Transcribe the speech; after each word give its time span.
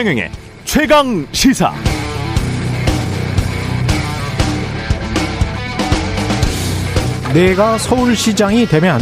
최경영의 0.00 0.30
최강 0.64 1.26
시사. 1.30 1.74
내가 7.34 7.76
서울시장이 7.76 8.64
되면 8.64 8.98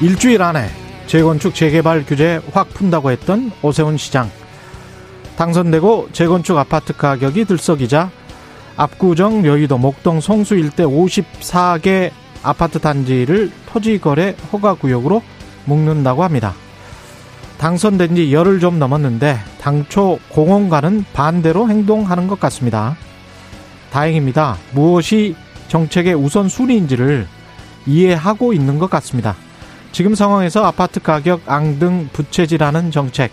일주일 0.00 0.40
안에 0.40 0.70
재건축 1.06 1.54
재개발 1.54 2.06
규제 2.06 2.40
확 2.54 2.70
푼다고 2.70 3.10
했던 3.10 3.52
오세훈 3.60 3.98
시장. 3.98 4.30
당선되고 5.36 6.08
재건축 6.12 6.56
아파트 6.56 6.94
가격이 6.94 7.44
들썩이자 7.44 8.10
압구정, 8.78 9.44
여의도, 9.44 9.76
목동, 9.76 10.22
성수 10.22 10.54
일대 10.54 10.84
54개 10.84 12.10
아파트 12.42 12.78
단지를 12.78 13.50
토지거래 13.66 14.34
허가구역으로 14.50 15.22
묶는다고 15.66 16.24
합니다. 16.24 16.54
당선된 17.58 18.16
지 18.16 18.32
열흘 18.32 18.60
좀 18.60 18.78
넘었는데 18.78 19.38
당초 19.60 20.18
공원과는 20.28 21.06
반대로 21.12 21.68
행동하는 21.68 22.26
것 22.26 22.38
같습니다. 22.40 22.96
다행입니다. 23.90 24.56
무엇이 24.72 25.34
정책의 25.68 26.14
우선순위인지를 26.14 27.26
이해하고 27.86 28.52
있는 28.52 28.78
것 28.78 28.90
같습니다. 28.90 29.36
지금 29.92 30.14
상황에서 30.14 30.64
아파트 30.64 31.00
가격 31.00 31.42
앙등 31.46 32.10
부채질하는 32.12 32.90
정책, 32.90 33.30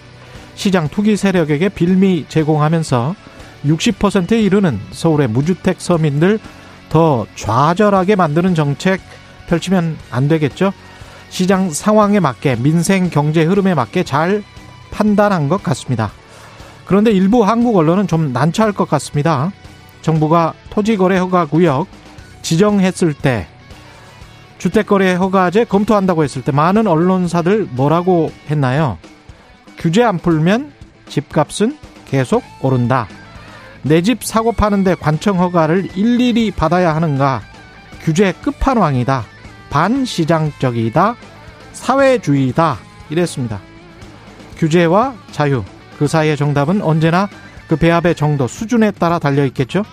시장 0.55 0.87
투기 0.87 1.17
세력에게 1.17 1.69
빌미 1.69 2.25
제공하면서 2.29 3.15
60%에 3.65 4.41
이르는 4.41 4.79
서울의 4.91 5.27
무주택 5.27 5.81
서민들 5.81 6.39
더 6.89 7.25
좌절하게 7.35 8.15
만드는 8.15 8.55
정책 8.55 9.01
펼치면 9.47 9.97
안 10.11 10.27
되겠죠? 10.27 10.71
시장 11.34 11.72
상황에 11.72 12.20
맞게 12.20 12.58
민생 12.58 13.09
경제 13.09 13.44
흐름에 13.44 13.73
맞게 13.73 14.03
잘 14.03 14.44
판단한 14.92 15.50
것 15.50 15.64
같습니다. 15.64 16.12
그런데 16.86 17.09
일부 17.09 17.44
한국 17.44 17.76
언론은 17.76 18.06
좀 18.06 18.31
난처할 18.31 18.72
것 18.72 18.88
같습니다. 18.88 19.52
정부가 20.04 20.54
토지거래 20.70 21.17
허가 21.17 21.48
구역 21.48 21.88
지정했을 22.44 23.16
때 23.16 23.48
주택거래 24.59 25.16
허가제 25.16 25.64
검토한다고 25.64 26.23
했을 26.23 26.44
때 26.44 26.52
많은 26.52 26.86
언론사들 26.86 27.67
뭐라고 27.72 28.31
했나요? 28.52 29.00
규제 29.80 30.04
안 30.04 30.20
풀면 30.20 30.72
집값은 31.09 31.80
계속 32.06 32.44
오른다. 32.61 33.08
내 33.81 34.04
집 34.04 34.23
사고 34.23 34.52
파는데 34.52 34.94
관청 34.94 35.39
허가를 35.39 35.89
일일이 35.95 36.52
받아야 36.52 36.95
하는가? 36.95 37.42
규제 38.04 38.34
끝판왕이다. 38.34 39.33
반시장적이다. 39.73 41.16
사회주의다. 41.71 42.77
이랬습니다. 43.09 43.59
규제와 44.57 45.15
자유. 45.31 45.63
그 45.97 46.07
사이의 46.07 46.38
정답은 46.38 46.83
언제나 46.83 47.27
그 47.67 47.75
배합의 47.75 48.13
정도, 48.13 48.47
수준에 48.47 48.91
따라 48.91 49.17
달려 49.17 49.43
있겠죠? 49.47 49.83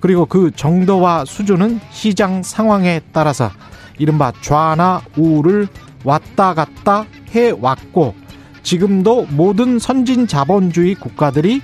그리고 0.00 0.24
그 0.24 0.50
정도와 0.50 1.26
수준은 1.26 1.78
시장 1.90 2.42
상황에 2.42 3.02
따라서 3.12 3.50
이른바 3.98 4.32
좌나 4.40 5.02
우를 5.16 5.68
왔다 6.04 6.54
갔다 6.54 7.04
해왔고 7.30 8.14
지금도 8.62 9.26
모든 9.30 9.78
선진 9.78 10.26
자본주의 10.26 10.94
국가들이 10.94 11.60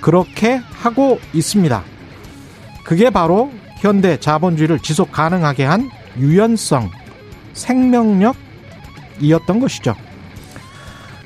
그렇게 0.00 0.56
하고 0.56 1.20
있습니다. 1.32 1.84
그게 2.84 3.10
바로 3.10 3.52
현대 3.76 4.18
자본주의를 4.18 4.80
지속 4.80 5.12
가능하게 5.12 5.64
한 5.64 5.90
유연성, 6.16 6.90
생명력이었던 7.54 8.36
것이죠. 9.60 9.94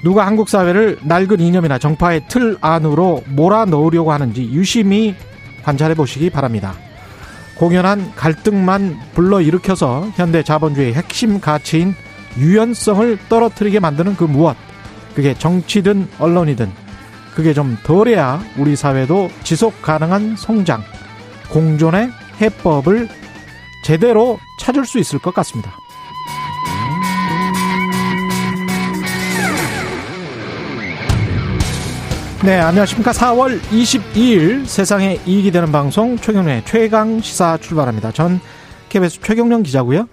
누가 0.05 0.27
한국 0.27 0.49
사회를 0.49 0.99
낡은 1.03 1.41
이념이나 1.41 1.79
정파의 1.79 2.23
틀 2.29 2.57
안으로 2.61 3.25
몰아 3.27 3.65
넣으려고 3.65 4.13
하는지 4.13 4.45
유심히 4.45 5.17
관찰해 5.65 5.95
보시기 5.95 6.31
바랍니다. 6.31 6.75
공연한 7.57 8.15
갈등만 8.15 8.97
불러일으켜서 9.15 10.09
현대 10.15 10.45
자본주의의 10.45 10.95
핵심 10.95 11.41
가치인 11.41 11.95
유연성을 12.37 13.19
떨어뜨리게 13.29 13.81
만드는 13.81 14.15
그 14.17 14.25
무엇. 14.25 14.57
그게 15.15 15.35
정치든 15.35 16.09
언론이든 16.21 16.71
그게 17.35 17.53
좀 17.53 17.77
덜해야 17.83 18.41
우리 18.57 18.77
사회도 18.77 19.31
지속 19.43 19.83
가능한 19.83 20.37
성장, 20.37 20.83
공존의 21.51 22.11
해법을 22.41 23.09
제대로 23.85 24.39
찾을 24.61 24.85
수 24.85 25.01
있을 25.01 25.19
것 25.19 25.35
같습니다. 25.35 25.73
네, 32.45 32.61
안녕하십니까. 32.61 33.11
4월 33.11 33.61
22일 33.63 34.65
세상에 34.65 35.19
이익이 35.27 35.51
되는 35.51 35.73
방송 35.73 36.17
최경련의 36.17 36.65
최강 36.67 37.21
시사 37.21 37.59
출발합니다. 37.59 38.13
전 38.13 38.39
KBS 38.91 39.21
최경련 39.23 39.65
기자고요. 39.65 40.09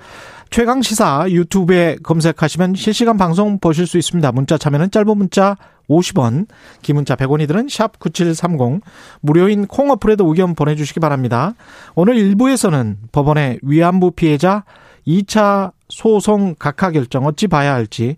최강 0.50 0.82
시사 0.82 1.28
유튜브에 1.30 1.98
검색하시면 2.02 2.74
실시간 2.74 3.18
방송 3.18 3.60
보실 3.60 3.86
수 3.86 4.00
있습니다. 4.00 4.32
문자 4.32 4.58
참여는 4.58 4.90
짧은 4.90 5.16
문자 5.16 5.56
50원, 5.88 6.48
긴 6.82 6.96
문자 6.96 7.16
100원이들은 7.16 7.70
샵 7.70 8.00
9730, 8.00 8.82
무료인 9.22 9.68
콩 9.68 9.92
어플에도 9.92 10.28
의견 10.28 10.56
보내주시기 10.56 11.00
바랍니다. 11.00 11.54
오늘 11.94 12.16
1부에서는 12.16 12.96
법원의 13.12 13.60
위안부 13.62 14.12
피해자 14.12 14.64
2차 15.08 15.74
소송 15.90 16.56
각하 16.58 16.90
결정 16.90 17.28
어찌 17.28 17.46
봐야 17.46 17.76
할지 17.76 18.18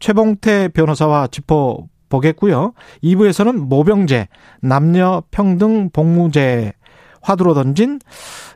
최봉태 0.00 0.70
변호사와 0.74 1.28
짚어 1.28 1.84
보겠고요. 2.08 2.72
2부에서는 3.02 3.54
모병제, 3.54 4.28
남녀 4.60 5.22
평등 5.30 5.90
복무제 5.90 6.72
화두로 7.20 7.54
던진 7.54 8.00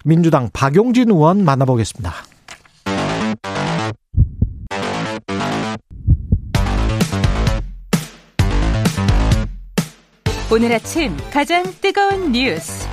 민주당 0.05 0.51
박용진 0.53 1.11
의원 1.11 1.45
만나보겠습니다. 1.45 2.13
오늘 10.51 10.73
아침 10.73 11.15
가장 11.31 11.63
뜨거운 11.83 12.33
뉴스 12.33 12.89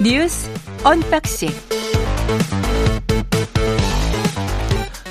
뉴스 0.00 0.48
unboxing 0.84 1.48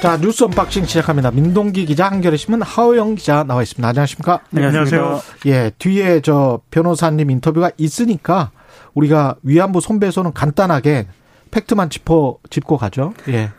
자 0.01 0.17
뉴스 0.17 0.43
unboxing 0.43 0.85
시작합니다. 0.85 1.29
민동기 1.29 1.85
기자 1.85 2.07
한겨레 2.07 2.35
신문 2.35 2.63
하호영 2.63 3.13
기자 3.13 3.43
나와 3.43 3.61
있습니다. 3.61 3.87
안녕하십니까? 3.87 4.39
네, 4.49 4.65
안녕하세요. 4.65 5.19
예 5.45 5.71
뒤에 5.77 6.21
저 6.21 6.59
변호사님 6.71 7.29
인터뷰가 7.29 7.69
있으니까 7.77 8.49
우리가 8.95 9.35
위안부 9.43 9.79
손배소는 9.79 10.33
간단하게 10.33 11.05
팩트만 11.51 11.91
짚어 11.91 12.39
짚고 12.49 12.77
가죠. 12.77 13.13
예. 13.27 13.51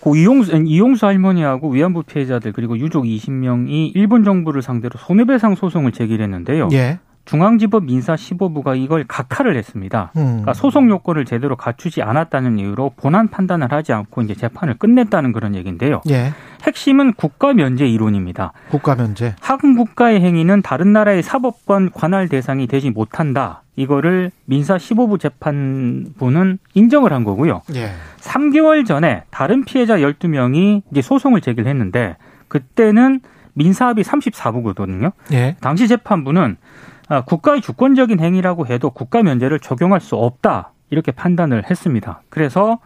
고 0.00 0.16
이용수, 0.16 0.56
이용수 0.56 1.04
할머니하고 1.04 1.68
위안부 1.68 2.04
피해자들 2.04 2.52
그리고 2.52 2.78
유족 2.78 3.04
20명이 3.04 3.92
일본 3.94 4.24
정부를 4.24 4.62
상대로 4.62 4.98
손해배상 4.98 5.54
소송을 5.54 5.92
제기했는데요. 5.92 6.70
예. 6.72 6.98
중앙지법 7.30 7.84
민사 7.84 8.16
15부가 8.16 8.76
이걸 8.76 9.04
각하를 9.06 9.56
했습니다. 9.56 10.10
음. 10.16 10.24
그러니까 10.26 10.52
소송 10.52 10.90
요건을 10.90 11.24
제대로 11.24 11.54
갖추지 11.54 12.02
않았다는 12.02 12.58
이유로 12.58 12.94
본안 12.96 13.28
판단을 13.28 13.70
하지 13.70 13.92
않고 13.92 14.22
이제 14.22 14.34
재판을 14.34 14.74
끝냈다는 14.74 15.30
그런 15.30 15.54
얘기인데요. 15.54 16.00
예. 16.10 16.32
핵심은 16.64 17.12
국가 17.12 17.52
면제 17.54 17.86
이론입니다. 17.86 18.52
국가 18.70 18.96
면제. 18.96 19.36
한 19.40 19.76
국가의 19.76 20.20
행위는 20.20 20.62
다른 20.62 20.92
나라의 20.92 21.22
사법권 21.22 21.92
관할 21.92 22.26
대상이 22.26 22.66
되지 22.66 22.90
못한다. 22.90 23.62
이거를 23.76 24.32
민사 24.44 24.76
15부 24.76 25.20
재판부는 25.20 26.58
인정을 26.74 27.12
한 27.12 27.22
거고요. 27.22 27.62
예. 27.76 27.90
3개월 28.18 28.84
전에 28.84 29.22
다른 29.30 29.64
피해자 29.64 29.98
12명이 29.98 30.82
이제 30.90 31.00
소송을 31.00 31.42
제기를 31.42 31.70
했는데 31.70 32.16
그때는 32.48 33.20
민사합의 33.54 34.02
34부거든요. 34.02 35.12
예. 35.32 35.54
당시 35.60 35.86
재판부는 35.86 36.56
아, 36.56 36.99
국가의 37.26 37.60
주권적인 37.60 38.20
행위라고 38.20 38.66
해도 38.66 38.90
국가 38.90 39.22
면제를 39.22 39.58
적용할 39.60 40.00
수 40.00 40.16
없다. 40.16 40.72
이렇게 40.90 41.12
판단을 41.12 41.68
했습니다. 41.70 42.22
그래서 42.30 42.78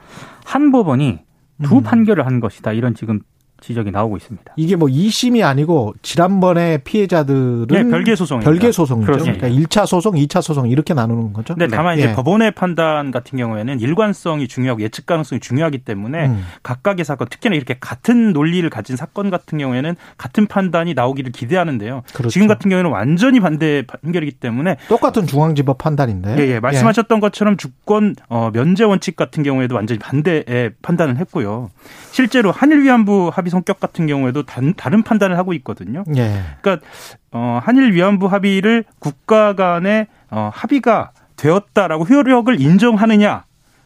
한 0.44 0.70
법원이 0.72 1.20
두 1.62 1.78
음. 1.78 1.82
판결을 1.82 2.26
한 2.26 2.40
것이다. 2.40 2.72
이런 2.72 2.94
지금 2.94 3.20
지적이 3.66 3.92
나오고 3.92 4.18
있습니다. 4.18 4.52
이게 4.56 4.76
뭐 4.76 4.88
2심이 4.88 5.42
아니고 5.42 5.94
지난번에 6.02 6.78
피해자들은 6.78 7.66
네, 7.68 7.84
별개 7.84 8.14
소송입니다. 8.14 8.50
별개 8.50 8.70
소송이죠. 8.70 9.06
그렇습니다. 9.06 9.46
그러니까 9.46 9.62
1차 9.68 9.86
소송, 9.86 10.14
2차 10.16 10.42
소송 10.42 10.68
이렇게 10.68 10.92
나누는 10.92 11.32
거죠. 11.32 11.54
네, 11.56 11.66
다만 11.68 11.98
이제 11.98 12.10
예. 12.10 12.12
법원의 12.12 12.50
판단 12.50 13.10
같은 13.10 13.38
경우에는 13.38 13.80
일관성이 13.80 14.48
중요하고 14.48 14.82
예측 14.82 15.06
가능성이 15.06 15.40
중요하기 15.40 15.78
때문에 15.78 16.26
음. 16.26 16.44
각각의 16.62 17.06
사건, 17.06 17.28
특히나 17.28 17.54
이렇게 17.54 17.76
같은 17.80 18.34
논리를 18.34 18.68
가진 18.68 18.96
사건 18.96 19.30
같은 19.30 19.56
경우에는 19.56 19.96
같은 20.18 20.46
판단이 20.46 20.92
나오기를 20.92 21.32
기대하는데요. 21.32 22.02
그렇죠. 22.12 22.28
지금 22.28 22.46
같은 22.46 22.68
경우에는 22.68 22.90
완전히 22.90 23.40
반대 23.40 23.84
판결이기 23.86 24.32
때문에 24.32 24.76
똑같은 24.88 25.26
중앙지법 25.26 25.78
판단인데. 25.78 26.36
예, 26.38 26.54
예, 26.54 26.60
말씀하셨던 26.60 27.20
것처럼 27.20 27.56
주권 27.56 28.14
어, 28.28 28.50
면제 28.52 28.84
원칙 28.84 29.16
같은 29.16 29.42
경우에도 29.42 29.74
완전히 29.74 29.98
반대의 29.98 30.72
판단을 30.82 31.16
했고요. 31.16 31.70
실제로 32.10 32.52
한일 32.52 32.82
위안부 32.82 33.30
합의 33.32 33.53
성격 33.54 33.80
같은 33.80 34.06
경우에도 34.06 34.42
단, 34.42 34.74
다른 34.74 35.02
판단을 35.02 35.38
하고 35.38 35.54
있거든요. 35.54 36.04
예. 36.16 36.42
그러니까 36.60 36.86
어, 37.32 37.60
한일 37.62 37.92
위안부 37.92 38.26
합의를 38.26 38.84
국가 38.98 39.54
간의 39.54 40.08
어, 40.30 40.50
합의가 40.52 41.12
되었다라고 41.36 42.04
효력을 42.04 42.60
인정하느냐 42.60 43.44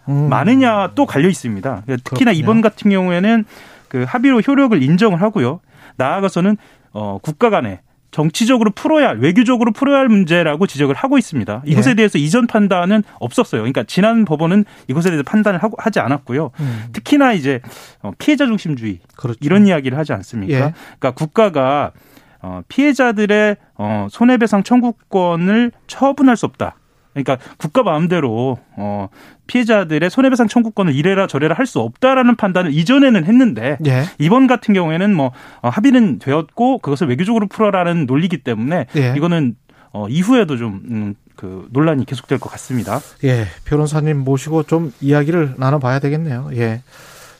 음. 0.08 0.28
많으냐 0.28 0.92
또 0.94 1.06
갈려 1.06 1.28
있습니다. 1.28 1.82
특히나 1.86 2.02
그렇군요. 2.02 2.32
이번 2.32 2.60
같은 2.60 2.90
경우에는 2.90 3.44
그 3.88 4.04
합의로 4.06 4.40
효력을 4.40 4.82
인정을 4.82 5.22
하고요. 5.22 5.60
나아가서는 5.96 6.56
어, 6.92 7.18
국가 7.22 7.50
간에 7.50 7.80
정치적으로 8.10 8.70
풀어야 8.70 9.08
할, 9.08 9.18
외교적으로 9.18 9.72
풀어야 9.72 9.98
할 9.98 10.08
문제라고 10.08 10.66
지적을 10.66 10.94
하고 10.94 11.18
있습니다. 11.18 11.62
이것에 11.66 11.90
예. 11.90 11.94
대해서 11.94 12.18
이전 12.18 12.46
판단은 12.46 13.02
없었어요. 13.20 13.60
그러니까 13.60 13.84
지난 13.84 14.24
법원은 14.24 14.64
이것에 14.88 15.10
대해서 15.10 15.22
판단을 15.22 15.62
하고, 15.62 15.76
하지 15.78 16.00
않았고요. 16.00 16.50
음. 16.58 16.84
특히나 16.92 17.32
이제 17.34 17.60
어, 18.02 18.12
피해자 18.18 18.46
중심주의 18.46 19.00
그렇죠. 19.16 19.38
이런 19.42 19.66
이야기를 19.66 19.98
하지 19.98 20.12
않습니까? 20.14 20.54
예. 20.54 20.58
그러니까 20.98 21.10
국가가 21.12 21.92
어, 22.40 22.62
피해자들의 22.68 23.56
어, 23.76 24.06
손해배상 24.10 24.62
청구권을 24.62 25.72
처분할 25.86 26.36
수 26.36 26.46
없다. 26.46 26.76
그러니까 27.22 27.38
국가 27.56 27.82
마음대로 27.82 28.58
어, 28.76 29.08
피해자들의 29.46 30.08
손해배상 30.10 30.48
청구권을 30.48 30.94
이래라 30.94 31.26
저래라 31.26 31.54
할 31.56 31.66
수 31.66 31.80
없다라는 31.80 32.36
판단을 32.36 32.72
이전에는 32.72 33.24
했는데 33.26 33.76
예. 33.86 34.04
이번 34.18 34.46
같은 34.46 34.72
경우에는 34.74 35.14
뭐 35.14 35.32
어, 35.60 35.68
합의는 35.68 36.18
되었고 36.18 36.78
그것을 36.78 37.08
외교적으로 37.08 37.46
풀어라는 37.46 38.06
논리기 38.06 38.38
때문에 38.38 38.86
예. 38.96 39.14
이거는 39.16 39.56
어, 39.92 40.08
이후에도 40.08 40.56
좀 40.56 40.82
음, 40.90 41.14
그 41.36 41.68
논란이 41.72 42.04
계속될 42.04 42.38
것 42.38 42.50
같습니다. 42.50 43.00
예, 43.24 43.46
변호사님 43.64 44.18
모시고 44.18 44.64
좀 44.64 44.92
이야기를 45.00 45.54
나눠봐야 45.56 45.98
되겠네요. 46.00 46.50
예, 46.54 46.82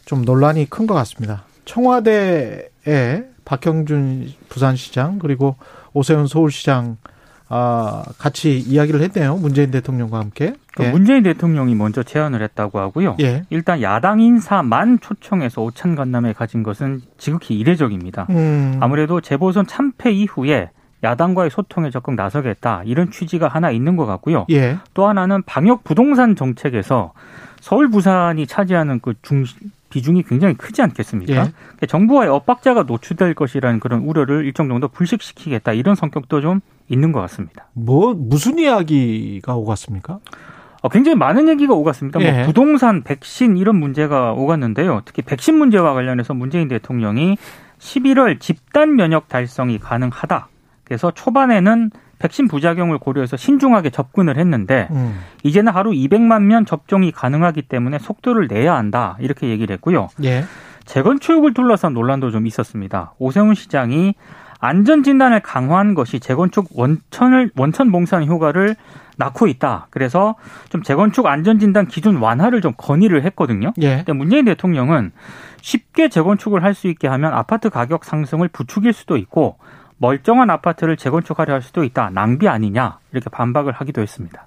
좀 0.04 0.22
논란이 0.22 0.70
큰 0.70 0.86
것 0.86 0.94
같습니다. 0.94 1.44
청와대에 1.64 3.24
박형준 3.44 4.32
부산시장 4.48 5.19
그리고 5.19 5.56
오세훈 5.94 6.26
서울시장 6.26 6.96
아, 7.50 8.04
같이 8.18 8.58
이야기를 8.58 9.00
했네요. 9.02 9.36
문재인 9.36 9.70
대통령과 9.70 10.18
함께. 10.18 10.54
그 10.74 10.84
예. 10.84 10.90
문재인 10.90 11.22
대통령이 11.22 11.74
먼저 11.74 12.02
제안을 12.02 12.42
했다고 12.42 12.78
하고요. 12.78 13.16
예. 13.20 13.42
일단 13.50 13.80
야당 13.82 14.20
인사만 14.20 15.00
초청해서 15.00 15.62
오찬 15.62 15.94
간담회 15.94 16.34
가진 16.34 16.62
것은 16.62 17.00
지극히 17.16 17.58
이례적입니다. 17.58 18.26
음, 18.30 18.76
아무래도 18.80 19.20
재보선 19.20 19.66
참패 19.66 20.12
이후에 20.12 20.70
야당과의 21.02 21.50
소통에 21.50 21.90
적극 21.90 22.14
나서겠다 22.16 22.82
이런 22.84 23.10
취지가 23.10 23.48
하나 23.48 23.70
있는 23.70 23.96
것 23.96 24.04
같고요. 24.04 24.46
예. 24.50 24.78
또 24.94 25.06
하나는 25.06 25.42
방역 25.42 25.84
부동산 25.84 26.36
정책에서 26.36 27.12
서울 27.60 27.88
부산이 27.88 28.46
차지하는 28.46 29.00
그 29.00 29.14
중, 29.22 29.44
비중이 29.90 30.23
굉장히 30.25 30.55
크지 30.55 30.82
않겠습니까? 30.82 31.32
예. 31.32 31.37
그러니까 31.37 31.87
정부와의 31.87 32.31
엇박자가 32.31 32.82
노출될 32.85 33.35
것이라는 33.35 33.81
그런 33.81 34.00
우려를 34.00 34.44
일정 34.44 34.69
정도 34.69 34.88
불식시키겠다 34.88 35.73
이런 35.73 35.94
성격도 35.94 36.40
좀 36.40 36.61
있는 36.88 37.12
것 37.12 37.20
같습니다. 37.23 37.69
뭐 37.73 38.14
무슨 38.14 38.58
이야기가 38.58 39.55
오갔습니까? 39.55 40.19
어, 40.81 40.88
굉장히 40.88 41.17
많은 41.17 41.49
얘기가 41.49 41.75
오갔습니다. 41.75 42.20
예. 42.20 42.32
뭐 42.32 42.46
부동산, 42.46 43.02
백신 43.02 43.56
이런 43.56 43.76
문제가 43.76 44.32
오갔는데요. 44.32 45.02
특히 45.05 45.23
백신 45.23 45.56
문제와 45.56 45.93
관련해서 45.94 46.34
문재인 46.34 46.69
대통령이 46.69 47.37
11월 47.79 48.41
집단 48.41 48.94
면역 48.96 49.29
달성이 49.29 49.79
가능하다. 49.79 50.49
그래서 50.84 51.11
초반에는 51.11 51.91
백신 52.19 52.49
부작용을 52.49 52.99
고려해서 52.99 53.37
신중하게 53.37 53.91
접근을 53.91 54.37
했는데 54.38 54.88
음, 54.91 55.19
이제는 55.43 55.73
하루 55.73 55.91
200만 55.91 56.43
명 56.43 56.65
접종이 56.65 57.12
가능하기 57.12 57.62
때문에 57.62 57.99
속도를 57.99 58.49
내야 58.49 58.75
한다. 58.75 59.17
이렇게 59.20 59.49
얘기를 59.49 59.73
했고요. 59.75 60.09
예. 60.25 60.44
재건축을 60.85 61.55
둘러싼 61.55 61.93
논란도 61.94 62.31
좀 62.31 62.47
있었습니다. 62.47 63.12
오세훈 63.19 63.55
시장이 63.55 64.15
안전 64.61 65.03
진단을 65.05 65.41
강화한 65.41 65.94
것이 65.94 66.19
재건축 66.19 66.70
원천을 66.75 67.53
원천 67.56 67.93
봉산 67.93 68.26
효과를 68.26 68.75
낳고 69.17 69.47
있다. 69.47 69.87
그래서 69.91 70.35
좀 70.69 70.82
재건축 70.82 71.26
안전 71.26 71.59
진단 71.59 71.87
기준 71.87 72.17
완화를 72.17 72.61
좀 72.61 72.73
건의를 72.76 73.23
했거든요. 73.25 73.73
예. 73.81 73.97
근데 73.99 74.12
문재인 74.12 74.44
대통령은 74.47 75.12
쉽게 75.61 76.09
재건축을 76.09 76.62
할 76.65 76.75
수 76.75 76.88
있게 76.88 77.06
하면 77.09 77.35
아파트 77.35 77.69
가격 77.70 78.05
상승을 78.05 78.49
부추길 78.49 78.93
수도 78.93 79.17
있고 79.17 79.59
멀쩡한 79.98 80.50
아파트를 80.50 80.96
재건축하려 80.96 81.52
할 81.52 81.62
수도 81.62 81.84
있다. 81.84 82.10
낭비 82.10 82.48
아니냐. 82.48 82.98
이렇게 83.12 83.30
반박을 83.30 83.72
하기도 83.72 84.00
했습니다. 84.00 84.46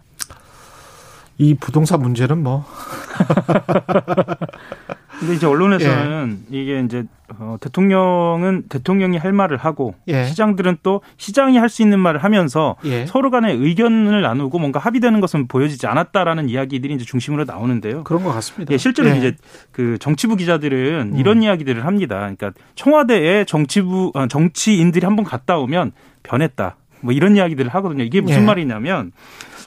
이 1.37 1.55
부동산 1.55 2.01
문제는 2.01 2.43
뭐 2.43 2.65
근데 5.21 5.35
이제 5.35 5.45
언론에서는 5.45 6.45
이게 6.49 6.81
이제 6.83 7.03
어, 7.37 7.57
대통령은 7.61 8.63
대통령이 8.69 9.17
할 9.17 9.31
말을 9.33 9.55
하고 9.57 9.93
예. 10.07 10.25
시장들은 10.25 10.77
또 10.81 11.01
시장이 11.17 11.59
할 11.59 11.69
수 11.69 11.83
있는 11.83 11.99
말을 11.99 12.23
하면서 12.23 12.75
예. 12.85 13.05
서로 13.05 13.29
간의 13.29 13.55
의견을 13.55 14.23
나누고 14.23 14.57
뭔가 14.57 14.79
합의되는 14.79 15.21
것은 15.21 15.47
보여지지 15.47 15.85
않았다라는 15.85 16.49
이야기들이 16.49 16.95
이제 16.95 17.05
중심으로 17.05 17.45
나오는데요. 17.45 18.03
그런 18.03 18.23
것 18.23 18.33
같습니다. 18.33 18.73
예, 18.73 18.77
실제로 18.77 19.09
예. 19.09 19.17
이제 19.17 19.35
그 19.71 19.99
정치부 19.99 20.35
기자들은 20.37 21.11
음. 21.13 21.17
이런 21.19 21.43
이야기들을 21.43 21.85
합니다. 21.85 22.15
그러니까 22.15 22.51
청와대에 22.73 23.45
정치부 23.45 24.11
어, 24.15 24.27
정치인들이 24.27 25.05
한번 25.05 25.23
갔다 25.23 25.59
오면 25.59 25.91
변했다. 26.23 26.77
뭐 27.01 27.13
이런 27.13 27.35
이야기들을 27.35 27.69
하거든요. 27.75 28.03
이게 28.03 28.21
무슨 28.21 28.41
예. 28.41 28.45
말이냐면 28.45 29.11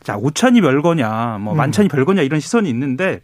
자 0.03 0.17
오찬이 0.17 0.61
별거냐, 0.61 1.39
뭐 1.41 1.55
음. 1.55 1.57
만찬이 1.57 1.89
별거냐 1.89 2.23
이런 2.23 2.41
시선이 2.41 2.69
있는데 2.69 3.21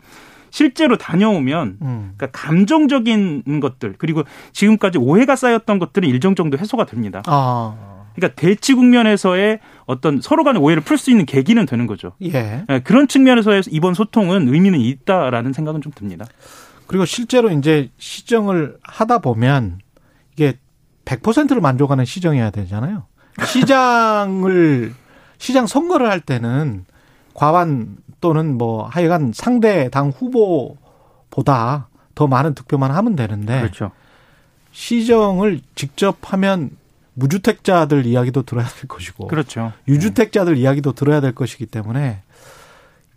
실제로 0.51 0.97
다녀오면 0.97 1.79
음. 1.83 2.13
그러니까 2.17 2.27
감정적인 2.33 3.61
것들 3.61 3.95
그리고 3.99 4.25
지금까지 4.53 4.99
오해가 4.99 5.37
쌓였던 5.37 5.79
것들은 5.79 6.09
일정 6.09 6.35
정도 6.35 6.59
해소가 6.59 6.87
됩니다. 6.87 7.23
아, 7.27 7.75
그러니까 8.15 8.35
대치 8.41 8.75
국면에서의 8.75 9.61
어떤 9.87 10.21
서로 10.21 10.45
간의 10.45 10.61
오해를 10.61 10.83
풀 10.83 10.99
수 10.99 11.11
있는 11.11 11.27
계기는 11.27 11.65
되는 11.67 11.87
거죠. 11.87 12.13
예. 12.23 12.65
예, 12.69 12.81
그런 12.81 13.09
측면에서 13.09 13.61
이번 13.71 13.95
소통은 13.95 14.53
의미는 14.53 14.81
있다라는 14.81 15.53
생각은 15.53 15.81
좀 15.81 15.93
듭니다. 15.95 16.27
그리고 16.87 17.05
실제로 17.05 17.51
이제 17.51 17.91
시정을 17.99 18.77
하다 18.83 19.21
보면 19.21 19.79
이게 20.33 20.59
100%를 21.05 21.61
만족하는 21.61 22.05
시정이어야 22.05 22.51
되잖아요. 22.51 23.07
시장을 23.45 24.93
시장 25.39 25.67
선거를 25.67 26.11
할 26.11 26.21
때는 26.21 26.85
과반 27.33 27.97
또는 28.21 28.57
뭐 28.59 28.87
하여간 28.87 29.33
상대 29.35 29.89
당 29.91 30.11
후보보다 30.11 31.89
더 32.15 32.27
많은 32.27 32.55
득표만 32.55 32.91
하면 32.91 33.17
되는데 33.17 33.61
그렇죠. 33.61 33.91
시정을 34.73 35.61
직접 35.75 36.17
하면 36.33 36.71
무주택자들 37.15 38.07
이야기도 38.07 38.43
들어야 38.43 38.67
될 38.67 38.87
것이고 38.89 39.27
그렇죠. 39.27 39.73
유주택자들 39.89 40.57
이야기도 40.57 40.93
들어야 40.93 41.21
될 41.21 41.35
것이기 41.35 41.67
때문에 41.67 42.23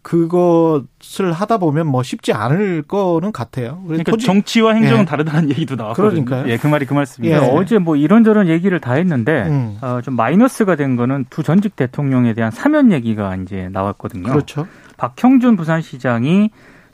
그것을 0.01 1.31
하다 1.31 1.57
보면 1.59 1.87
뭐 1.87 2.03
쉽지 2.03 2.33
않을 2.33 2.81
거는 2.83 3.31
같아요. 3.31 3.81
그러니까 3.87 4.11
토지- 4.11 4.25
정치와 4.25 4.73
행정은 4.73 5.01
예. 5.01 5.05
다르다는 5.05 5.49
얘기도 5.49 5.75
나왔거든요. 5.75 6.25
그러니까요. 6.25 6.51
예, 6.51 6.57
그 6.57 6.67
말이 6.67 6.85
그 6.85 6.93
말씀입니다. 6.93 7.41
예. 7.47 7.49
어제 7.51 7.77
뭐 7.77 7.95
이런저런 7.95 8.47
얘기를 8.49 8.79
다 8.81 8.93
했는데 8.93 9.43
음. 9.47 9.77
어, 9.81 10.01
좀 10.03 10.15
마이너스가 10.15 10.75
된 10.75 10.97
거는 10.97 11.25
두 11.29 11.41
전직 11.41 11.77
대통령에 11.77 12.33
대한 12.33 12.51
사면 12.51 12.91
얘기가 12.91 13.35
이제 13.37 13.69
나왔거든요. 13.71 14.23
그렇죠. 14.29 14.67
박형준 15.03 15.57
부산시장이 15.57 16.49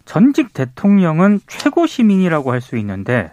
전직 0.06 0.54
대통령은 0.54 1.42
최고 1.46 1.86
시민이라고 1.86 2.51
할 2.51 2.60
수 2.62 2.75
있는데 2.78 3.32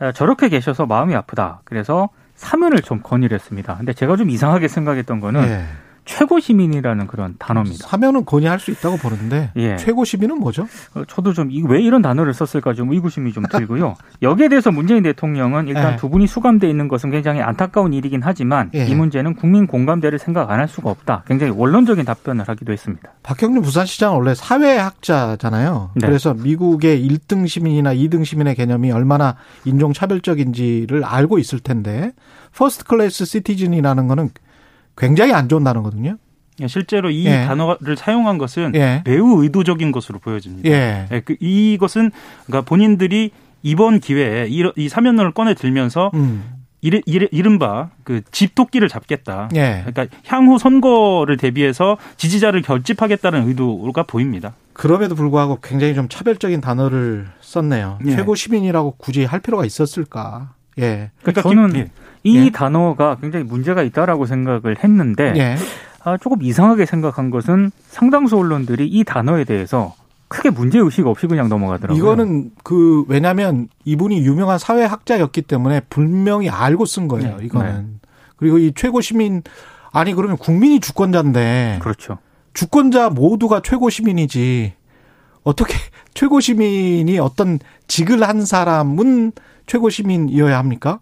어, 0.00 0.12
저렇게 0.12 0.48
계셔서 0.48 0.86
마음이 0.86 1.12
아프다. 1.16 1.62
그래서 1.64 2.08
사면을 2.36 2.82
좀 2.82 3.00
건의를 3.02 3.34
했습니다. 3.34 3.76
근데 3.76 3.92
제가 3.92 4.16
좀 4.16 4.30
이상하게 4.30 4.68
생각했던 4.68 5.18
거는 5.18 5.42
예. 5.42 5.64
최고 6.04 6.40
시민이라는 6.40 7.06
그런 7.06 7.36
단어입니다. 7.38 7.86
사면은 7.86 8.24
건의할 8.24 8.58
수 8.58 8.70
있다고 8.70 8.96
보는데 8.96 9.50
예. 9.56 9.76
최고 9.76 10.04
시민은 10.04 10.38
뭐죠? 10.40 10.66
어, 10.94 11.04
저도 11.06 11.32
좀 11.32 11.50
왜 11.68 11.80
이런 11.82 12.02
단어를 12.02 12.34
썼을까 12.34 12.72
좀 12.74 12.92
의구심이 12.92 13.32
좀 13.32 13.44
들고요. 13.44 13.94
여기에 14.22 14.48
대해서 14.48 14.70
문재인 14.72 15.02
대통령은 15.02 15.68
일단 15.68 15.92
예. 15.92 15.96
두 15.96 16.08
분이 16.08 16.26
수감돼 16.26 16.68
있는 16.68 16.88
것은 16.88 17.10
굉장히 17.10 17.40
안타까운 17.40 17.92
일이긴 17.92 18.20
하지만 18.24 18.70
예. 18.74 18.86
이 18.86 18.94
문제는 18.94 19.34
국민 19.34 19.66
공감대를 19.66 20.18
생각 20.18 20.50
안 20.50 20.62
할 20.62 20.68
수가 20.68 20.90
없다. 20.90 21.24
굉장히 21.26 21.52
원론적인 21.52 22.04
답변을 22.04 22.48
하기도 22.48 22.72
했습니다. 22.72 23.10
박형준 23.24 23.62
부산시장은 23.62 24.16
원래 24.16 24.34
사회학자잖아요. 24.34 25.90
네. 25.96 26.06
그래서 26.06 26.34
미국의 26.34 27.04
1등 27.08 27.48
시민이나 27.48 27.94
2등 27.94 28.24
시민의 28.24 28.54
개념이 28.54 28.92
얼마나 28.92 29.36
인종차별적인지를 29.64 31.04
알고 31.04 31.38
있을 31.38 31.58
텐데 31.60 32.12
first 32.56 32.84
class 32.84 33.24
citizen이라는 33.24 34.08
거는 34.08 34.30
굉장히 34.96 35.32
안 35.32 35.48
좋은 35.48 35.64
단어거든요. 35.64 36.16
예, 36.60 36.68
실제로 36.68 37.10
이 37.10 37.24
예. 37.26 37.44
단어를 37.46 37.96
사용한 37.96 38.38
것은 38.38 38.72
예. 38.74 39.02
매우 39.04 39.42
의도적인 39.42 39.90
것으로 39.92 40.18
보여집니다. 40.18 40.68
예. 40.68 41.08
예, 41.10 41.20
그 41.20 41.36
이것은 41.40 42.10
그러니까 42.46 42.68
본인들이 42.68 43.30
이번 43.62 44.00
기회에 44.00 44.48
이, 44.48 44.62
이 44.76 44.88
사면론을 44.88 45.32
꺼내 45.32 45.54
들면서 45.54 46.10
음. 46.14 46.62
이른바 46.82 47.90
그 48.02 48.22
집토끼를 48.32 48.88
잡겠다. 48.88 49.48
예. 49.54 49.84
그러니까 49.86 50.06
향후 50.26 50.58
선거를 50.58 51.36
대비해서 51.36 51.96
지지자를 52.16 52.60
결집하겠다는 52.62 53.46
의도가 53.46 54.02
보입니다. 54.02 54.54
그럼에도 54.72 55.14
불구하고 55.14 55.58
굉장히 55.62 55.94
좀 55.94 56.08
차별적인 56.08 56.60
단어를 56.60 57.28
썼네요. 57.40 57.98
예. 58.06 58.16
최고 58.16 58.34
시민이라고 58.34 58.96
굳이 58.98 59.24
할 59.24 59.38
필요가 59.38 59.64
있었을까? 59.64 60.54
예. 60.78 61.10
그러니까, 61.22 61.42
그러니까 61.42 61.42
저는 61.42 61.76
예. 61.76 61.90
이 62.24 62.46
예. 62.46 62.50
단어가 62.50 63.16
굉장히 63.20 63.44
문제가 63.44 63.82
있다라고 63.82 64.26
생각을 64.26 64.82
했는데 64.82 65.32
예. 65.36 65.56
아, 66.04 66.16
조금 66.16 66.42
이상하게 66.42 66.86
생각한 66.86 67.30
것은 67.30 67.70
상당수 67.88 68.36
언론들이 68.36 68.86
이 68.86 69.04
단어에 69.04 69.44
대해서 69.44 69.94
크게 70.28 70.50
문제 70.50 70.78
의식 70.78 71.06
없이 71.06 71.26
그냥 71.26 71.48
넘어가더라고요. 71.48 71.98
이거는 71.98 72.50
그 72.64 73.04
왜냐하면 73.06 73.68
이분이 73.84 74.24
유명한 74.24 74.58
사회학자였기 74.58 75.42
때문에 75.42 75.80
분명히 75.90 76.48
알고 76.48 76.86
쓴 76.86 77.06
거예요. 77.06 77.36
네. 77.36 77.44
이거는 77.44 78.00
그리고 78.36 78.58
이 78.58 78.72
최고 78.74 79.00
시민 79.00 79.42
아니 79.92 80.14
그러면 80.14 80.38
국민이 80.38 80.80
주권자인데 80.80 81.80
그렇죠. 81.82 82.18
주권자 82.54 83.10
모두가 83.10 83.60
최고 83.62 83.90
시민이지 83.90 84.72
어떻게 85.44 85.74
최고 86.14 86.40
시민이 86.40 87.18
어떤 87.18 87.58
직을 87.86 88.26
한 88.26 88.44
사람은 88.44 89.32
최고 89.66 89.90
시민이어야 89.90 90.56
합니까? 90.58 91.00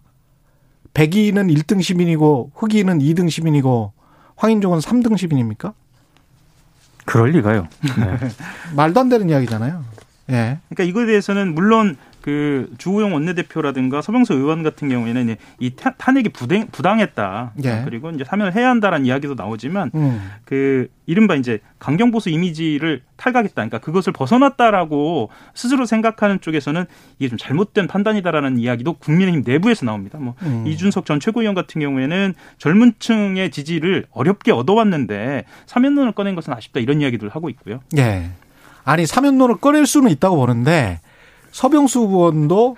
백의는 0.93 1.47
1등 1.47 1.81
시민이고 1.81 2.51
흑의는 2.55 2.99
2등 2.99 3.29
시민이고 3.29 3.93
황인종은 4.35 4.79
3등 4.79 5.17
시민입니까? 5.17 5.73
그럴 7.05 7.31
리가요. 7.31 7.67
네. 7.97 8.29
말도 8.75 8.99
안 8.99 9.09
되는 9.09 9.29
이야기잖아요. 9.29 9.83
예. 10.29 10.59
그러니까 10.69 10.83
이거에 10.83 11.05
대해서는 11.05 11.53
물론 11.55 11.97
그 12.21 12.71
주호영 12.77 13.13
원내대표라든가 13.13 14.01
서병수 14.01 14.33
의원 14.33 14.61
같은 14.63 14.89
경우에는 14.89 15.35
이 15.59 15.71
타- 15.75 15.95
탄핵이 15.97 16.29
부당, 16.29 16.67
부당했다. 16.71 17.53
예. 17.63 17.81
그리고 17.83 18.11
이제 18.11 18.23
사면을 18.23 18.55
해야 18.55 18.69
한다라는 18.69 19.05
이야기도 19.05 19.33
나오지만 19.33 19.91
음. 19.95 20.21
그 20.45 20.87
이른바 21.07 21.35
이제 21.35 21.59
강경보수 21.79 22.29
이미지를 22.29 23.01
탈각했다. 23.17 23.55
그러니까 23.55 23.79
그것을 23.79 24.13
벗어났다라고 24.13 25.29
스스로 25.53 25.85
생각하는 25.85 26.39
쪽에서는 26.41 26.85
이게 27.19 27.29
좀 27.29 27.37
잘못된 27.37 27.87
판단이다라는 27.87 28.59
이야기도 28.59 28.93
국민의힘 28.93 29.43
내부에서 29.45 29.85
나옵니다. 29.85 30.19
뭐 30.19 30.35
음. 30.43 30.63
이준석 30.67 31.05
전 31.05 31.19
최고위원 31.19 31.55
같은 31.55 31.81
경우에는 31.81 32.33
젊은 32.59 32.93
층의 32.99 33.49
지지를 33.51 34.05
어렵게 34.11 34.51
얻어왔는데 34.51 35.45
사면론을 35.65 36.11
꺼낸 36.13 36.35
것은 36.35 36.53
아쉽다 36.53 36.79
이런 36.79 37.01
이야기들 37.01 37.29
하고 37.29 37.49
있고요. 37.49 37.81
예. 37.97 38.29
아니 38.83 39.05
사면론을 39.05 39.57
꺼낼 39.57 39.85
수는 39.85 40.09
있다고 40.11 40.35
보는데 40.37 40.99
서병수 41.51 41.99
의원도 42.01 42.77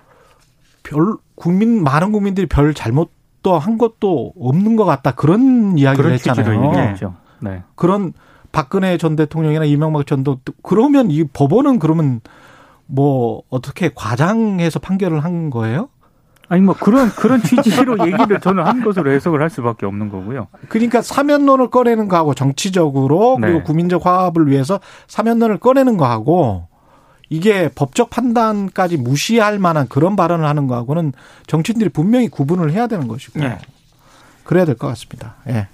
별 0.83 1.15
국민 1.35 1.83
많은 1.83 2.11
국민들이 2.11 2.45
별 2.45 2.73
잘못도 2.73 3.57
한 3.57 3.77
것도 3.77 4.33
없는 4.39 4.75
것 4.75 4.85
같다 4.85 5.11
그런 5.11 5.77
이야기를 5.77 6.03
그런 6.03 6.13
했잖아요. 6.13 6.65
얘기했죠. 6.67 7.15
네. 7.39 7.63
그런 7.75 8.13
박근혜 8.51 8.97
전 8.97 9.15
대통령이나 9.15 9.65
이명박 9.65 10.05
전도 10.05 10.39
그러면 10.61 11.09
이 11.09 11.23
법원은 11.23 11.79
그러면 11.79 12.21
뭐 12.85 13.41
어떻게 13.49 13.89
과장해서 13.93 14.79
판결을 14.79 15.23
한 15.23 15.49
거예요? 15.49 15.89
아니 16.49 16.61
뭐 16.61 16.75
그런 16.75 17.09
그런 17.09 17.41
취지로 17.41 17.97
얘기를 18.05 18.39
저는 18.39 18.65
한 18.65 18.83
것으로 18.83 19.11
해석을 19.11 19.41
할 19.41 19.49
수밖에 19.49 19.85
없는 19.85 20.09
거고요. 20.09 20.47
그러니까 20.69 21.01
사면론을 21.01 21.69
꺼내는 21.69 22.07
거하고 22.07 22.33
정치적으로 22.33 23.37
그리고 23.37 23.59
네. 23.59 23.63
국민적 23.63 24.05
화합을 24.05 24.47
위해서 24.47 24.79
사면론을 25.07 25.57
꺼내는 25.57 25.97
거하고 25.97 26.67
이게 27.29 27.69
법적 27.73 28.09
판단까지 28.09 28.97
무시할 28.97 29.57
만한 29.59 29.87
그런 29.87 30.15
발언을 30.15 30.45
하는 30.45 30.67
거하고는 30.67 31.13
정치인들이 31.47 31.89
분명히 31.89 32.27
구분을 32.27 32.71
해야 32.71 32.87
되는 32.87 33.07
것이고 33.07 33.39
네. 33.39 33.57
그래야 34.43 34.65
될 34.65 34.75
것 34.75 34.87
같습니다. 34.87 35.35
예. 35.47 35.67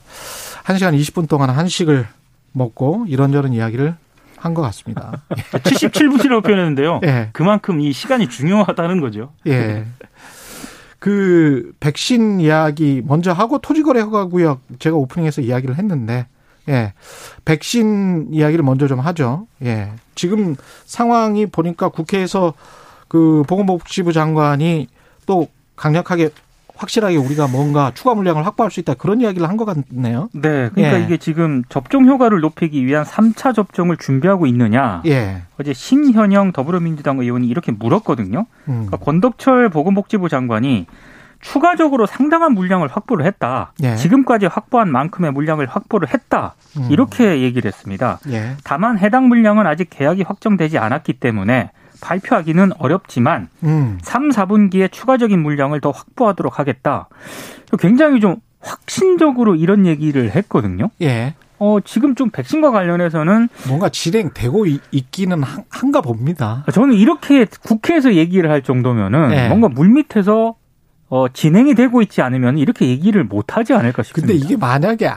한 0.63 0.77
시간 0.77 0.93
20분 0.95 1.27
동안 1.27 1.49
한식을 1.49 2.07
먹고 2.53 3.05
이런저런 3.07 3.53
이야기를 3.53 3.95
한 4.37 4.53
것 4.53 4.61
같습니다. 4.61 5.21
77분이라고 5.29 6.43
표현했는데요. 6.43 7.01
예. 7.03 7.29
그만큼 7.33 7.81
이 7.81 7.91
시간이 7.91 8.29
중요하다는 8.29 9.01
거죠. 9.01 9.33
예. 9.47 9.85
그 10.99 11.71
백신 11.79 12.39
이야기 12.41 13.01
먼저 13.05 13.31
하고 13.31 13.59
토지거래 13.59 14.01
허가구역 14.01 14.61
제가 14.79 14.95
오프닝에서 14.97 15.41
이야기를 15.41 15.77
했는데 15.77 16.27
예. 16.69 16.93
백신 17.45 18.27
이야기를 18.31 18.63
먼저 18.63 18.87
좀 18.87 18.99
하죠. 18.99 19.47
예. 19.63 19.91
지금 20.15 20.55
상황이 20.85 21.45
보니까 21.45 21.89
국회에서 21.89 22.53
그 23.07 23.43
보건복지부 23.47 24.13
장관이 24.13 24.87
또 25.25 25.47
강력하게 25.75 26.29
확실하게 26.75 27.17
우리가 27.17 27.47
뭔가 27.47 27.91
추가 27.93 28.13
물량을 28.15 28.45
확보할 28.45 28.71
수 28.71 28.79
있다 28.79 28.93
그런 28.93 29.19
이야기를 29.19 29.49
한 29.49 29.57
것 29.57 29.65
같네요. 29.65 30.29
네. 30.31 30.69
그러니까 30.69 30.99
예. 31.01 31.03
이게 31.03 31.17
지금 31.17 31.63
접종 31.67 32.05
효과를 32.05 32.39
높이기 32.39 32.85
위한 32.85 33.03
3차 33.03 33.53
접종을 33.53 33.97
준비하고 33.97 34.45
있느냐. 34.47 35.01
예. 35.05 35.41
어제 35.59 35.73
신현영 35.73 36.53
더불어민주당 36.53 37.19
의원이 37.19 37.47
이렇게 37.47 37.73
물었거든요. 37.73 38.45
음. 38.69 38.85
그러니까 38.87 38.97
권덕철 38.97 39.67
보건복지부 39.69 40.29
장관이 40.29 40.85
추가적으로 41.39 42.05
상당한 42.05 42.53
물량을 42.53 42.87
확보를 42.89 43.25
했다. 43.25 43.71
예. 43.83 43.95
지금까지 43.95 44.45
확보한 44.45 44.91
만큼의 44.91 45.31
물량을 45.31 45.65
확보를 45.67 46.09
했다. 46.13 46.55
음. 46.77 46.87
이렇게 46.91 47.41
얘기를 47.41 47.67
했습니다. 47.67 48.19
예. 48.29 48.55
다만 48.63 48.97
해당 48.99 49.27
물량은 49.29 49.65
아직 49.65 49.89
계약이 49.89 50.23
확정되지 50.23 50.77
않았기 50.77 51.13
때문에 51.13 51.71
발표하기는 52.01 52.71
어렵지만 52.77 53.49
음. 53.63 53.97
3, 54.01 54.29
4분기에 54.29 54.91
추가적인 54.91 55.41
물량을 55.41 55.81
더 55.81 55.91
확보하도록 55.91 56.59
하겠다. 56.59 57.07
굉장히 57.79 58.19
좀 58.19 58.37
확신적으로 58.61 59.55
이런 59.55 59.85
얘기를 59.85 60.31
했거든요. 60.35 60.89
예. 61.01 61.35
어, 61.61 61.79
지금 61.83 62.15
좀 62.15 62.29
백신과 62.29 62.71
관련해서는 62.71 63.49
뭔가 63.67 63.89
진행되고 63.89 64.65
있- 64.65 64.81
있기는 64.91 65.43
한- 65.43 65.65
한가 65.69 65.99
봅니다. 65.99 66.63
저는 66.73 66.93
이렇게 66.93 67.45
국회에서 67.63 68.13
얘기를 68.13 68.49
할 68.49 68.61
정도면은 68.61 69.29
네. 69.29 69.49
뭔가 69.49 69.67
물밑에서 69.67 70.55
어, 71.09 71.27
진행이 71.27 71.75
되고 71.75 72.01
있지 72.01 72.21
않으면 72.21 72.57
이렇게 72.57 72.87
얘기를 72.87 73.23
못 73.23 73.57
하지 73.57 73.73
않을까 73.73 74.03
싶습니다. 74.03 74.31
근데 74.31 74.45
이게 74.45 74.55
만약에 74.57 75.09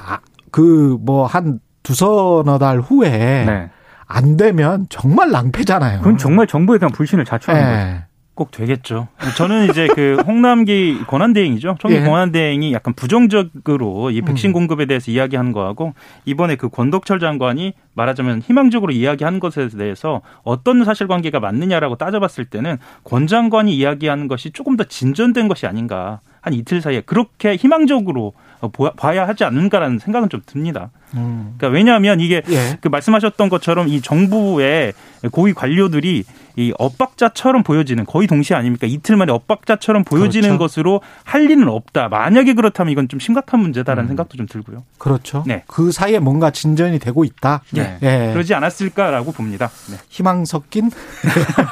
그뭐 0.51 1.27
한 1.27 1.61
두서너 1.83 2.59
달 2.59 2.81
후에 2.81 3.45
네. 3.45 3.71
안 4.07 4.37
되면 4.37 4.87
정말 4.89 5.31
낭패잖아요. 5.31 5.99
그건 5.99 6.19
정말 6.19 6.47
정부에 6.47 6.79
대한 6.79 6.93
불신을 6.93 7.25
자초하는 7.25 7.65
거죠. 7.67 8.05
예. 8.33 8.35
꼭 8.35 8.51
되겠죠. 8.51 9.09
저는 9.37 9.71
이제 9.71 9.89
그 9.95 10.17
홍남기 10.27 10.99
권한대행이죠. 11.07 11.77
총리 11.79 11.97
예. 11.97 12.01
권한대행이 12.01 12.73
약간 12.73 12.95
부정적으로 12.95 14.11
이 14.11 14.23
백신 14.23 14.51
음. 14.51 14.53
공급에 14.53 14.87
대해서 14.87 15.11
이야기하는 15.11 15.53
거하고 15.53 15.93
이번에 16.25 16.57
그 16.57 16.69
권덕철 16.69 17.21
장관이 17.21 17.75
말하자면 17.95 18.41
희망적으로 18.41 18.93
이야기하는 18.93 19.39
것에 19.39 19.69
대해서 19.69 20.23
어떤 20.45 20.85
사실관계가 20.85 21.41
맞느냐라고 21.41 21.97
따져봤을 21.97 22.47
때는 22.47 22.79
권 23.05 23.27
장관이 23.27 23.77
이야기하는 23.77 24.29
것이 24.29 24.51
조금 24.51 24.77
더 24.77 24.85
진전된 24.85 25.49
것이 25.49 25.67
아닌가. 25.67 26.21
한 26.43 26.55
이틀 26.55 26.81
사이에 26.81 27.03
그렇게 27.03 27.55
희망적으로 27.55 28.33
어, 28.61 28.69
봐야 28.71 29.29
하지 29.29 29.45
않는가라는 29.45 30.01
생각은 30.01 30.29
좀 30.29 30.43
듭니다. 30.45 30.91
음. 31.15 31.55
그러니까 31.57 31.69
왜냐하면 31.69 32.19
이게 32.19 32.43
예. 32.49 32.79
그 32.81 32.89
말씀하셨던 32.89 33.49
것처럼 33.49 33.89
이 33.89 34.01
정부의 34.01 34.93
고위 35.31 35.53
관료들이 35.53 36.25
이 36.57 36.73
엇박자처럼 36.79 37.63
보여지는 37.63 38.05
거의 38.05 38.27
동시에 38.27 38.57
아닙니까? 38.57 38.87
이틀 38.87 39.17
만에 39.17 39.33
엇박자처럼 39.33 40.05
보여지는 40.05 40.51
그렇죠. 40.51 40.59
것으로 40.59 41.01
할 41.25 41.47
리는 41.47 41.69
없다. 41.69 42.09
만약에 42.09 42.55
그렇다면 42.55 42.93
이건 42.93 43.09
좀 43.09 43.21
심각한 43.21 43.61
문제다라는 43.61 44.05
음. 44.05 44.09
생각도 44.09 44.37
좀 44.37 44.47
들고요. 44.47 44.85
그렇죠. 44.99 45.45
네. 45.47 45.65
그 45.67 45.93
사이에 45.93 46.19
뭔가 46.19 46.51
진전이 46.51 46.99
되고 46.99 47.25
있다. 47.25 47.63
네. 47.73 47.99
예. 48.03 48.31
그러지 48.33 48.55
않았을까라고 48.55 49.33
봅니다. 49.33 49.71
네. 49.91 49.97
희망 50.09 50.45
섞인 50.45 50.91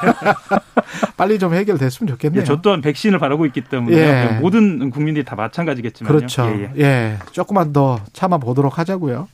빨리 1.17 1.37
좀 1.39 1.53
해결됐으면 1.53 2.09
좋겠네요. 2.13 2.41
예, 2.41 2.45
저 2.45 2.61
또한 2.61 2.81
백신을 2.81 3.19
바라고 3.19 3.45
있기 3.45 3.61
때문에 3.61 3.95
예. 3.97 4.39
모든 4.41 4.89
국민들이 4.89 5.23
다 5.23 5.35
마찬가지겠지만요. 5.35 6.15
그렇죠. 6.15 6.45
예, 6.47 6.71
예, 6.77 6.83
예. 6.83 7.17
조금만 7.31 7.73
더 7.73 7.99
참아 8.13 8.39
보도록 8.39 8.79
하자고요. 8.79 9.27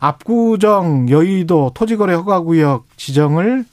압구정 0.00 1.08
여의도 1.10 1.72
토지거래 1.74 2.14
허가구역 2.14 2.86
지정을 2.96 3.64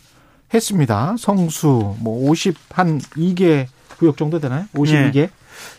했습니다. 0.54 1.16
성수 1.18 1.96
뭐 2.00 2.32
50한 2.32 3.02
2개 3.02 3.68
구역 3.98 4.18
정도 4.18 4.40
되나요? 4.40 4.66
52개? 4.74 5.30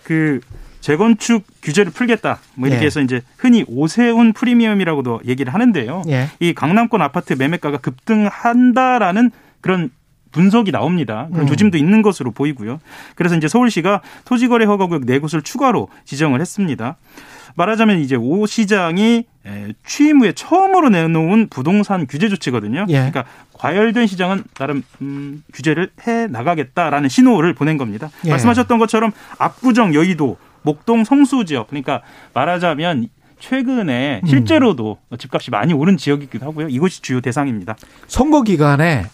그 0.02 0.40
재건축 0.80 1.44
규제를 1.62 1.92
풀겠다. 1.92 2.38
뭐 2.54 2.68
이렇게 2.68 2.82
예. 2.82 2.86
해서 2.86 3.00
이제 3.00 3.22
흔히 3.36 3.64
오세훈 3.68 4.32
프리미엄이라고도 4.32 5.20
얘기를 5.26 5.52
하는데요. 5.52 6.02
예. 6.08 6.28
이 6.40 6.54
강남권 6.54 7.02
아파트 7.02 7.34
매매가가 7.34 7.78
급등한다라는 7.78 9.30
그런 9.60 9.90
분석이 10.32 10.70
나옵니다. 10.72 11.28
그런 11.30 11.44
음. 11.44 11.46
조짐도 11.46 11.78
있는 11.78 12.02
것으로 12.02 12.30
보이고요. 12.30 12.80
그래서 13.14 13.36
이제 13.36 13.48
서울시가 13.48 14.02
토지거래 14.24 14.64
허가구역 14.66 15.06
네 15.06 15.18
곳을 15.18 15.42
추가로 15.42 15.88
지정을 16.04 16.40
했습니다. 16.40 16.96
말하자면 17.54 17.98
이제 18.00 18.14
오 18.14 18.46
시장이 18.46 19.24
에, 19.46 19.72
취임 19.84 20.20
후에 20.20 20.32
처음으로 20.32 20.90
내놓은 20.90 21.48
부동산 21.48 22.06
규제 22.06 22.28
조치거든요. 22.28 22.86
예. 22.88 22.92
그러니까 22.94 23.24
과열된 23.54 24.06
시장은 24.06 24.44
나름 24.54 24.82
음, 25.00 25.42
규제를 25.52 25.90
해 26.06 26.28
나가겠다라는 26.28 27.08
신호를 27.08 27.54
보낸 27.54 27.76
겁니다. 27.76 28.10
예. 28.26 28.30
말씀하셨던 28.30 28.78
것처럼 28.78 29.12
압구정, 29.38 29.94
여의도, 29.94 30.36
목동, 30.62 31.04
성수 31.04 31.44
지역 31.46 31.68
그러니까 31.68 32.02
말하자면 32.34 33.08
최근에 33.40 34.20
음. 34.22 34.26
실제로도 34.26 34.98
집값이 35.18 35.50
많이 35.50 35.72
오른 35.72 35.96
지역이기도 35.96 36.46
하고요. 36.46 36.68
이것이 36.68 37.02
주요 37.02 37.20
대상입니다. 37.20 37.76
선거 38.06 38.42
기간에 38.42 39.06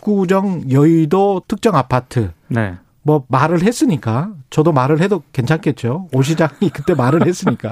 압구정 0.00 0.70
여의도 0.70 1.42
특정 1.46 1.76
아파트 1.76 2.30
네. 2.48 2.74
뭐 3.02 3.24
말을 3.28 3.62
했으니까 3.62 4.30
저도 4.50 4.72
말을 4.72 5.00
해도 5.00 5.22
괜찮겠죠. 5.32 6.08
오 6.12 6.22
시장이 6.22 6.70
그때 6.72 6.94
말을 6.94 7.26
했으니까 7.26 7.70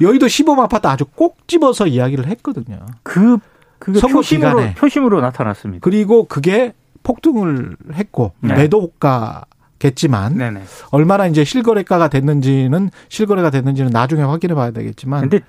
여의도 0.00 0.28
시범 0.28 0.60
아파트 0.60 0.86
아주 0.86 1.04
꼭 1.04 1.46
집어서 1.46 1.86
이야기를 1.86 2.26
했거든요. 2.26 2.78
그, 3.02 3.38
그 3.78 3.94
선거 3.98 4.18
표심으로, 4.18 4.56
기간에. 4.56 4.74
표심으로 4.74 5.20
나타났습니다. 5.20 5.82
그리고 5.82 6.24
그게 6.24 6.72
폭등을 7.02 7.76
했고 7.92 8.32
네. 8.40 8.54
매도 8.54 8.80
호가겠지만 8.80 10.36
네네. 10.36 10.62
얼마나 10.90 11.26
이제 11.26 11.44
실거래가가 11.44 12.08
됐는지는 12.08 12.90
실거래가 13.08 13.50
됐는지는 13.50 13.90
나중에 13.90 14.22
확인해 14.22 14.54
봐야 14.54 14.72
되겠지만 14.72 15.20
근데 15.22 15.40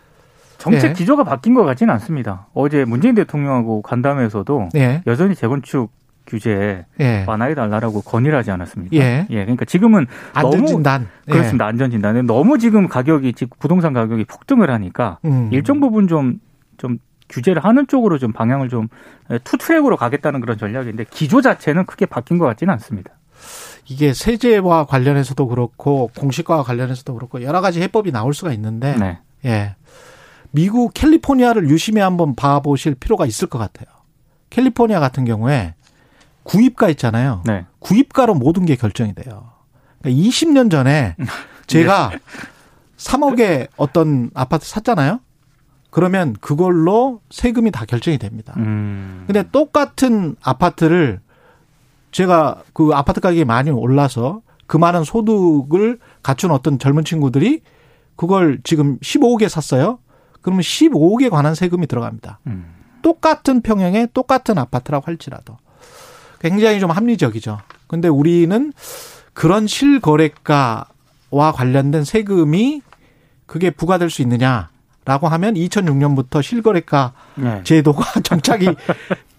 정책 0.59 0.89
예. 0.89 0.93
기조가 0.93 1.23
바뀐 1.23 1.53
것 1.53 1.63
같지는 1.63 1.93
않습니다. 1.95 2.47
어제 2.53 2.85
문재인 2.85 3.15
대통령하고 3.15 3.81
간담회에서도 3.81 4.69
예. 4.75 5.01
여전히 5.07 5.35
재건축 5.35 5.91
규제 6.27 6.85
예. 6.99 7.23
완화해 7.27 7.55
달라고 7.55 8.01
건의를 8.01 8.37
하지 8.37 8.51
않았습니까? 8.51 8.95
예. 8.95 9.25
그러니까 9.29 9.65
지금은 9.65 10.05
너무 10.35 10.47
안전진단 10.53 11.07
예. 11.27 11.31
그렇습니다. 11.31 11.65
안전진단에 11.65 12.21
너무 12.23 12.57
지금 12.59 12.87
가격이 12.87 13.33
지- 13.33 13.47
부동산 13.59 13.93
가격이 13.93 14.25
폭등을 14.25 14.69
하니까 14.69 15.19
음. 15.25 15.49
일정 15.51 15.79
부분 15.79 16.07
좀좀 16.07 16.99
규제를 17.29 17.63
하는 17.63 17.87
쪽으로 17.87 18.17
좀 18.19 18.31
방향을 18.33 18.69
좀 18.69 18.87
투트랙으로 19.43 19.97
가겠다는 19.97 20.39
그런 20.41 20.57
전략인데 20.57 21.05
기조 21.09 21.41
자체는 21.41 21.85
크게 21.85 22.05
바뀐 22.05 22.37
것 22.37 22.45
같지는 22.45 22.71
않습니다. 22.73 23.11
이게 23.89 24.13
세제와 24.13 24.85
관련해서도 24.85 25.47
그렇고 25.47 26.09
공시과와 26.17 26.63
관련해서도 26.63 27.13
그렇고 27.13 27.41
여러 27.41 27.61
가지 27.61 27.81
해법이 27.81 28.11
나올 28.11 28.33
수가 28.33 28.51
있는데 28.53 28.95
네. 28.97 29.19
예. 29.45 29.75
미국 30.51 30.93
캘리포니아를 30.93 31.69
유심히 31.69 32.01
한번 32.01 32.35
봐보실 32.35 32.95
필요가 32.95 33.25
있을 33.25 33.47
것 33.47 33.57
같아요. 33.59 33.85
캘리포니아 34.49 34.99
같은 34.99 35.25
경우에 35.25 35.75
구입가 36.47 36.89
있잖아요. 36.89 37.43
네. 37.45 37.65
구입가로 37.79 38.33
모든 38.33 38.65
게 38.65 38.75
결정이 38.75 39.13
돼요. 39.13 39.51
그러니까 40.01 40.21
20년 40.21 40.71
전에 40.71 41.15
제가 41.67 42.11
3억에 42.97 43.67
어떤 43.75 44.31
아파트 44.33 44.67
샀잖아요. 44.67 45.19
그러면 45.89 46.35
그걸로 46.39 47.21
세금이 47.29 47.71
다 47.71 47.85
결정이 47.85 48.17
됩니다. 48.17 48.53
음. 48.57 49.23
근데 49.27 49.43
똑같은 49.51 50.35
아파트를 50.41 51.19
제가 52.11 52.63
그 52.73 52.91
아파트 52.93 53.19
가격이 53.19 53.45
많이 53.45 53.69
올라서 53.69 54.41
그 54.67 54.77
많은 54.77 55.03
소득을 55.03 55.99
갖춘 56.23 56.51
어떤 56.51 56.79
젊은 56.79 57.03
친구들이 57.03 57.61
그걸 58.15 58.59
지금 58.63 58.97
15억에 58.99 59.49
샀어요. 59.49 59.99
그러면 60.41 60.61
15억에 60.61 61.29
관한 61.29 61.55
세금이 61.55 61.87
들어갑니다. 61.87 62.39
음. 62.47 62.73
똑같은 63.01 63.61
평형의 63.61 64.09
똑같은 64.13 64.57
아파트라고 64.57 65.05
할지라도 65.05 65.57
굉장히 66.39 66.79
좀 66.79 66.91
합리적이죠. 66.91 67.59
근데 67.87 68.07
우리는 68.07 68.73
그런 69.33 69.67
실거래가와 69.67 71.51
관련된 71.53 72.03
세금이 72.03 72.81
그게 73.45 73.69
부과될 73.69 74.09
수 74.09 74.21
있느냐 74.21 74.69
라고 75.07 75.27
하면 75.29 75.53
2006년부터 75.53 76.43
실거래가 76.43 77.13
네. 77.35 77.61
제도가 77.63 78.19
정착이 78.21 78.67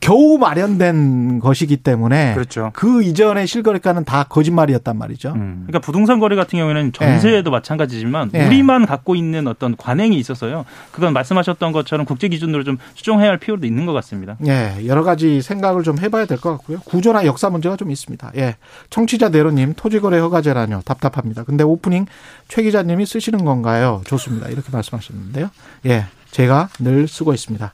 겨우 0.00 0.38
마련된 0.38 1.40
것이기 1.40 1.78
때문에 1.78 2.32
그렇죠. 2.34 2.70
그 2.72 3.02
이전의 3.02 3.48
실거래가는 3.48 4.04
다 4.04 4.24
거짓말이었단 4.28 4.96
말이죠. 4.96 5.32
음. 5.34 5.64
그러니까 5.66 5.80
부동산 5.80 6.20
거래 6.20 6.36
같은 6.36 6.56
경우에는 6.58 6.92
전세에도 6.92 7.50
마찬가지지만 7.50 8.30
예. 8.34 8.46
우리만 8.46 8.86
갖고 8.86 9.16
있는 9.16 9.48
어떤 9.48 9.76
관행이 9.76 10.16
있어서요. 10.16 10.64
그건 10.92 11.12
말씀하셨던 11.12 11.72
것처럼 11.72 12.06
국제 12.06 12.28
기준으로 12.28 12.62
좀 12.64 12.78
수정해야 12.94 13.28
할 13.28 13.38
필요도 13.38 13.66
있는 13.66 13.86
것 13.86 13.92
같습니다. 13.94 14.36
예, 14.46 14.76
여러 14.86 15.02
가지 15.02 15.42
생각을 15.42 15.82
좀 15.82 15.98
해봐야 15.98 16.24
될 16.26 16.38
것 16.38 16.52
같고요. 16.52 16.78
구조나 16.84 17.26
역사 17.26 17.50
문제가 17.50 17.76
좀 17.76 17.90
있습니다. 17.90 18.30
예, 18.36 18.54
청취자 18.90 19.30
내로님 19.30 19.74
토지거래 19.76 20.18
허가제라뇨 20.20 20.82
답답합니다. 20.84 21.42
근데 21.42 21.64
오프닝 21.64 22.06
최 22.46 22.62
기자님이 22.62 23.04
쓰시는 23.04 23.44
건가요? 23.44 24.00
좋습니다. 24.06 24.48
이렇게 24.48 24.68
말씀하셨는데요. 24.70 25.50
예, 25.86 26.06
제가 26.30 26.68
늘 26.78 27.08
쓰고 27.08 27.32
있습니다. 27.34 27.72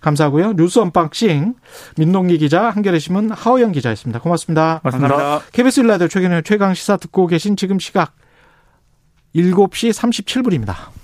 감사하고요. 0.00 0.54
뉴스 0.54 0.80
unboxing 0.80 1.54
민동기 1.96 2.38
기자 2.38 2.70
한겨레 2.70 2.98
신문 2.98 3.30
하호영 3.30 3.72
기자였습니다. 3.72 4.20
고맙습니다. 4.20 4.80
맞습니다. 4.82 5.40
KBS 5.52 5.80
일라디오 5.80 6.08
최경영의 6.08 6.42
최강 6.42 6.74
시사 6.74 6.96
듣고 6.96 7.26
계신 7.28 7.56
지금 7.56 7.78
시각 7.78 8.14
7시 9.34 9.92
37분입니다. 9.92 11.01